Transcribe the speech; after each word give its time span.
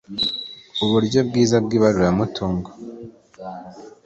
Uburyo 0.83 1.19
bwiza 1.27 1.55
bw 1.65 1.71
ibaruramutungo 1.77 2.69